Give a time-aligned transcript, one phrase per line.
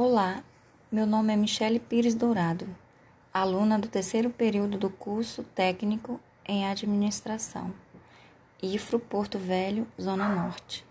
[0.00, 0.44] Olá,
[0.92, 2.68] meu nome é Michele Pires Dourado,
[3.34, 7.74] aluna do terceiro período do curso técnico em administração,
[8.62, 10.86] IFRO Porto Velho, Zona Norte.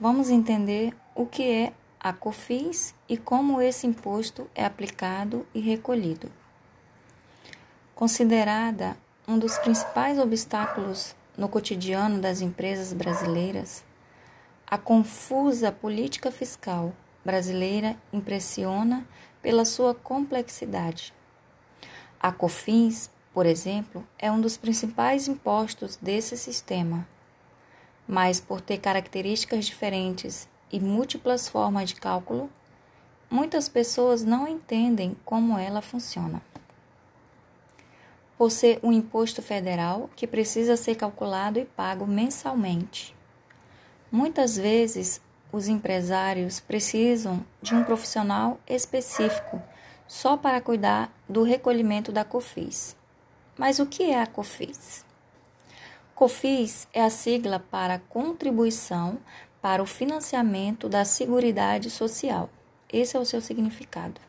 [0.00, 6.32] Vamos entender o que é a COFINS e como esse imposto é aplicado e recolhido.
[7.94, 8.96] Considerada
[9.28, 13.84] um dos principais obstáculos no cotidiano das empresas brasileiras,
[14.66, 16.94] a confusa política fiscal
[17.26, 19.04] brasileira impressiona
[19.42, 21.12] pela sua complexidade.
[22.20, 27.06] A COFINS, por exemplo, é um dos principais impostos desse sistema,
[28.06, 32.48] mas por ter características diferentes e múltiplas formas de cálculo,
[33.28, 36.40] muitas pessoas não entendem como ela funciona.
[38.38, 43.16] Por ser um imposto federal que precisa ser calculado e pago mensalmente.
[44.12, 45.20] Muitas vezes,
[45.56, 49.62] os empresários precisam de um profissional específico
[50.06, 52.94] só para cuidar do recolhimento da COFIS.
[53.56, 55.02] Mas o que é a COFIS?
[56.14, 59.16] COFIS é a sigla para Contribuição
[59.62, 62.50] para o Financiamento da Seguridade Social.
[62.92, 64.20] Esse é o seu significado.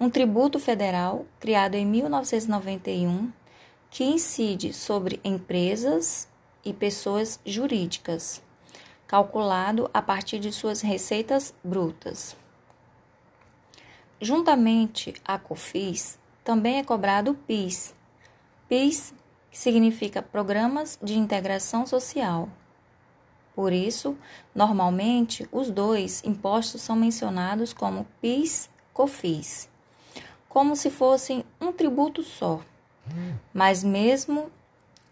[0.00, 3.30] Um tributo federal criado em 1991
[3.90, 6.26] que incide sobre empresas
[6.64, 8.40] e pessoas jurídicas
[9.10, 12.36] calculado a partir de suas receitas brutas.
[14.20, 17.92] Juntamente a COFIS, também é cobrado o PIS.
[18.68, 19.12] PIS
[19.50, 22.48] significa Programas de Integração Social.
[23.52, 24.16] Por isso,
[24.54, 29.68] normalmente, os dois impostos são mencionados como PIS-COFIS,
[30.48, 32.60] como se fossem um tributo só,
[33.52, 34.52] mas mesmo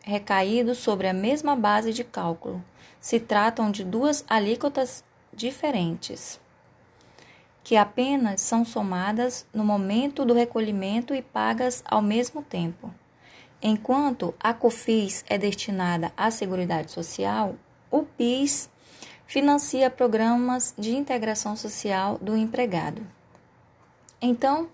[0.08, 2.64] recaídos sobre a mesma base de cálculo,
[2.98, 6.40] se tratam de duas alíquotas diferentes,
[7.62, 12.90] que apenas são somadas no momento do recolhimento e pagas ao mesmo tempo.
[13.60, 17.56] Enquanto a COFIS é destinada à Seguridade Social,
[17.90, 18.70] o PIS
[19.26, 23.06] financia programas de integração social do empregado.
[24.22, 24.70] Então,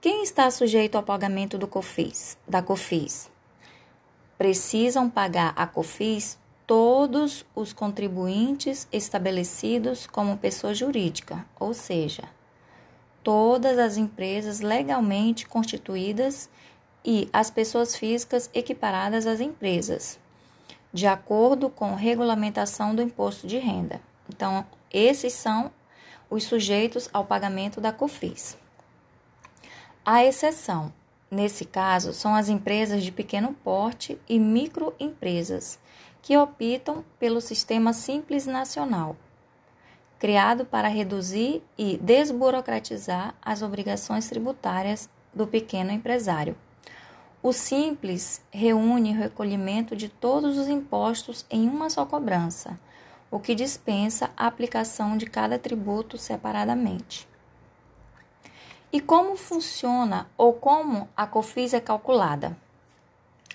[0.00, 3.28] quem está sujeito ao pagamento do COFIS, da COFIS?
[4.38, 12.22] Precisam pagar a COFIS todos os contribuintes estabelecidos como pessoa jurídica, ou seja,
[13.24, 16.48] todas as empresas legalmente constituídas
[17.04, 20.20] e as pessoas físicas equiparadas às empresas,
[20.92, 24.00] de acordo com regulamentação do imposto de renda.
[24.28, 25.72] Então, esses são
[26.30, 28.56] os sujeitos ao pagamento da COFIS.
[30.04, 30.92] A exceção,
[31.30, 35.78] nesse caso, são as empresas de pequeno porte e microempresas
[36.22, 39.16] que optam pelo Sistema Simples Nacional,
[40.18, 46.56] criado para reduzir e desburocratizar as obrigações tributárias do pequeno empresário.
[47.40, 52.78] O Simples reúne o recolhimento de todos os impostos em uma só cobrança,
[53.30, 57.28] o que dispensa a aplicação de cada tributo separadamente.
[58.90, 62.56] E como funciona ou como a COFIS é calculada?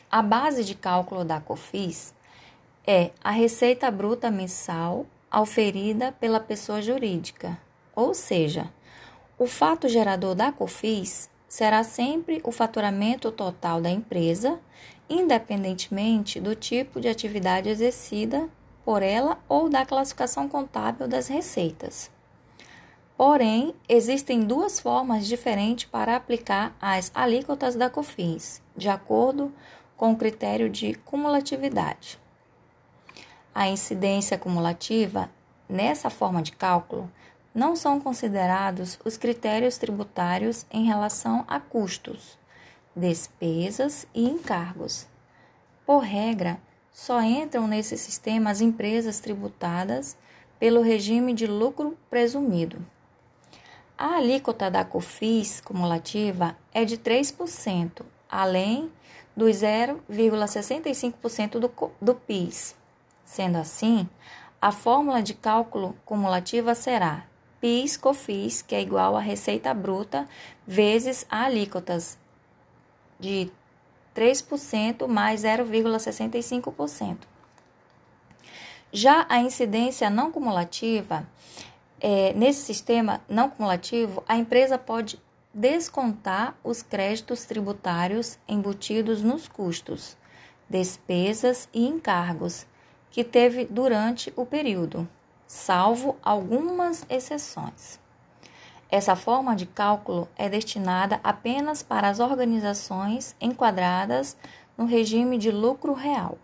[0.09, 2.13] A base de cálculo da COFIS
[2.85, 7.57] é a receita bruta mensal auferida pela pessoa jurídica,
[7.95, 8.71] ou seja,
[9.39, 14.59] o fato gerador da COFIS será sempre o faturamento total da empresa,
[15.09, 18.47] independentemente do tipo de atividade exercida
[18.85, 22.12] por ela ou da classificação contábil das receitas.
[23.15, 29.53] Porém, existem duas formas diferentes para aplicar as alíquotas da COFINS, de acordo
[29.95, 32.19] com o critério de cumulatividade.
[33.53, 35.29] A incidência acumulativa,
[35.69, 37.09] nessa forma de cálculo,
[37.53, 42.37] não são considerados os critérios tributários em relação a custos,
[42.95, 45.07] despesas e encargos.
[45.85, 46.59] Por regra,
[46.91, 50.17] só entram nesse sistema as empresas tributadas
[50.59, 52.83] pelo regime de lucro presumido.
[53.97, 58.91] A alíquota da COFIS cumulativa é de 3%, além
[59.35, 62.75] dos 0,65% do, do PIS.
[63.23, 64.09] Sendo assim,
[64.59, 67.25] a fórmula de cálculo cumulativa será
[67.61, 70.27] PIS/COFIS, que é igual a receita bruta
[70.65, 72.17] vezes a alíquotas
[73.19, 73.51] de
[74.15, 77.19] 3% mais 0,65%.
[78.91, 81.27] Já a incidência não cumulativa,
[82.05, 85.17] é, nesse sistema não cumulativo, a empresa pode
[85.53, 90.17] descontar os créditos tributários embutidos nos custos,
[90.69, 92.67] despesas e encargos
[93.09, 95.07] que teve durante o período,
[95.47, 97.97] salvo algumas exceções.
[98.91, 104.35] Essa forma de cálculo é destinada apenas para as organizações enquadradas
[104.77, 106.37] no regime de lucro real.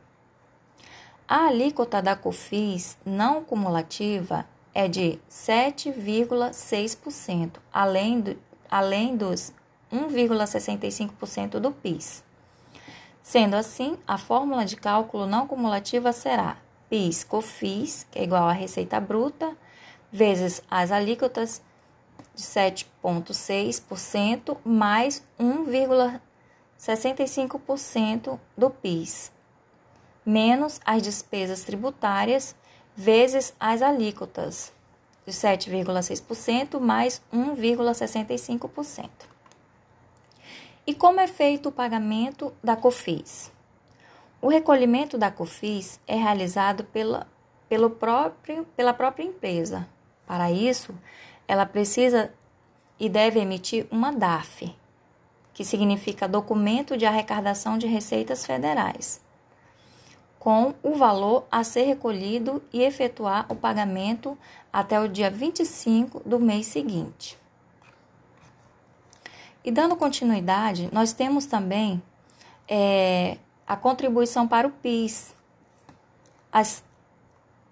[1.28, 8.36] A alíquota da COFINS não cumulativa é de 7,6%, além, do,
[8.70, 9.54] além dos
[9.92, 12.24] 1,65% do PIS.
[13.22, 16.58] Sendo assim, a fórmula de cálculo não cumulativa será
[16.90, 19.56] PIS COFIS, que é igual à receita bruta,
[20.12, 21.62] vezes as alíquotas
[22.34, 29.32] de 7,6% mais 1,65% do PIS,
[30.26, 32.56] menos as despesas tributárias
[33.00, 34.74] vezes as alíquotas
[35.26, 39.10] de 7,6% mais 1,65%.
[40.86, 43.54] E como é feito o pagamento da COFIS?
[44.42, 47.26] O recolhimento da COFIS é realizado pela,
[47.70, 49.88] pelo próprio, pela própria empresa.
[50.28, 50.94] Para isso,
[51.48, 52.34] ela precisa
[53.00, 54.76] e deve emitir uma DAF,
[55.54, 59.22] que significa Documento de Arrecadação de Receitas Federais,
[60.40, 64.38] com o valor a ser recolhido e efetuar o pagamento
[64.72, 67.38] até o dia 25 do mês seguinte.
[69.64, 72.02] E dando continuidade, nós temos também
[72.68, 73.38] é,
[73.68, 75.36] a contribuição para o PIS.
[76.52, 76.82] As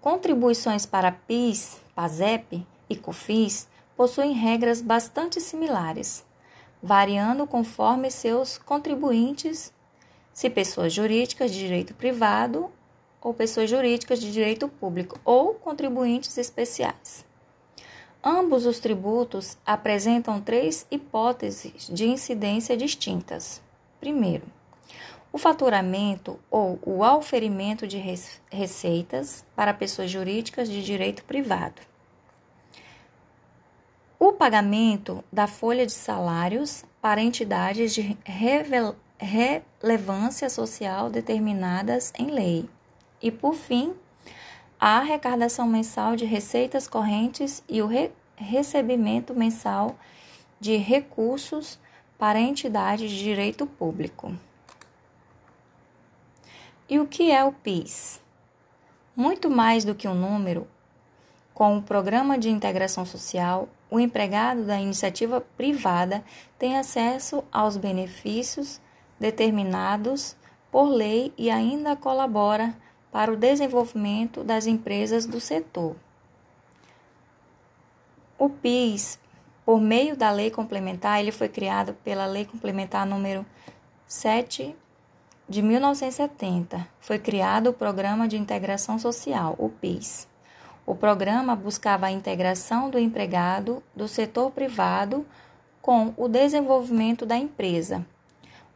[0.00, 3.66] contribuições para PIS, PASEP e COFIS
[3.96, 6.24] possuem regras bastante similares,
[6.82, 9.72] variando conforme seus contribuintes,
[10.38, 12.70] se pessoas jurídicas de direito privado
[13.20, 17.26] ou pessoas jurídicas de direito público ou contribuintes especiais.
[18.22, 23.60] Ambos os tributos apresentam três hipóteses de incidência distintas.
[23.98, 24.44] Primeiro,
[25.32, 28.00] o faturamento ou o auferimento de
[28.48, 31.82] receitas para pessoas jurídicas de direito privado.
[34.20, 38.16] O pagamento da folha de salários para entidades de
[39.18, 42.68] relevância social determinadas em lei.
[43.20, 43.94] E, por fim,
[44.78, 49.98] a arrecadação mensal de receitas correntes e o re recebimento mensal
[50.60, 51.76] de recursos
[52.16, 54.32] para entidades de direito público.
[56.88, 58.20] E o que é o PIS?
[59.16, 60.68] Muito mais do que um número,
[61.52, 66.24] com o Programa de Integração Social, o empregado da iniciativa privada
[66.56, 68.80] tem acesso aos benefícios
[69.18, 70.36] determinados
[70.70, 72.74] por lei e ainda colabora
[73.10, 75.96] para o desenvolvimento das empresas do setor.
[78.38, 79.18] O PIS,
[79.64, 83.44] por meio da lei complementar, ele foi criado pela Lei Complementar número
[84.06, 84.76] 7
[85.48, 90.28] de 1970, foi criado o Programa de Integração Social, o PIS.
[90.86, 95.26] O programa buscava a integração do empregado do setor privado
[95.82, 98.06] com o desenvolvimento da empresa.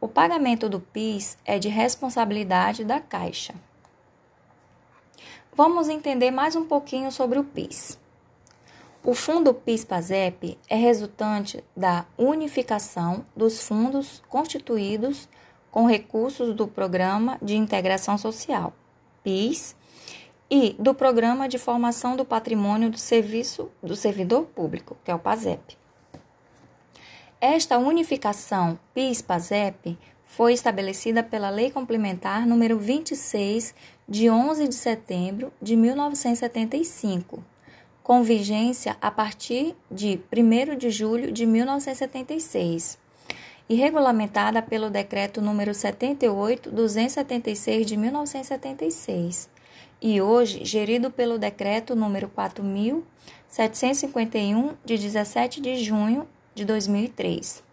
[0.03, 3.55] O pagamento do PIS é de responsabilidade da Caixa.
[5.55, 7.97] Vamos entender mais um pouquinho sobre o PIS.
[9.01, 15.29] O fundo PIS-PASEP é resultante da unificação dos fundos constituídos
[15.71, 18.73] com recursos do Programa de Integração Social,
[19.23, 19.73] PIS,
[20.51, 25.19] e do Programa de Formação do Patrimônio do Serviço do Servidor Público, que é o
[25.19, 25.81] PASEP.
[27.45, 33.75] Esta unificação PIS-PASEP foi estabelecida pela Lei Complementar número 26
[34.07, 37.43] de 11 de setembro de 1975,
[38.01, 42.97] com vigência a partir de 1 de julho de 1976
[43.67, 49.49] e regulamentada pelo Decreto número 78-276 de 1976,
[50.01, 57.63] e hoje gerido pelo Decreto número 4751 de 17 de junho de 2003.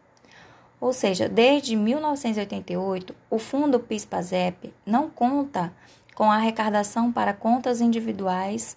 [0.80, 5.72] Ou seja, desde 1988, o Fundo PIS/PASEP não conta
[6.14, 8.76] com arrecadação para contas individuais.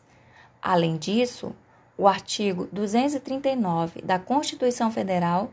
[0.62, 1.56] Além disso,
[1.98, 5.52] o artigo 239 da Constituição Federal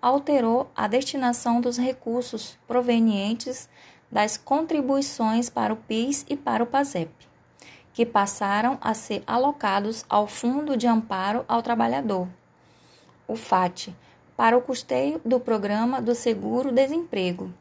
[0.00, 3.68] alterou a destinação dos recursos provenientes
[4.10, 7.10] das contribuições para o PIS e para o PASEP,
[7.92, 12.28] que passaram a ser alocados ao Fundo de Amparo ao Trabalhador,
[13.26, 13.88] o FAT,
[14.36, 17.52] para o custeio do Programa do Seguro-Desemprego,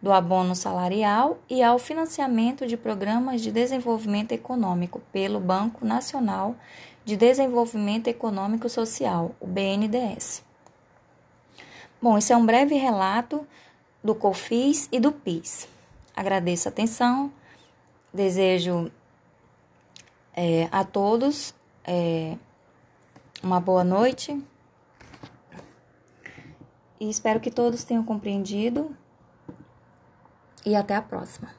[0.00, 6.54] do abono salarial e ao financiamento de programas de desenvolvimento econômico pelo Banco Nacional
[7.04, 10.44] de Desenvolvimento Econômico Social, o BNDES.
[12.02, 13.46] Bom, esse é um breve relato
[14.02, 15.68] do COFIS e do PIS.
[16.14, 17.32] Agradeço a atenção,
[18.12, 18.90] desejo
[20.34, 21.54] é, a todos
[21.84, 22.36] é,
[23.42, 24.40] uma boa noite
[27.00, 28.96] e espero que todos tenham compreendido.
[30.64, 31.55] E até a próxima.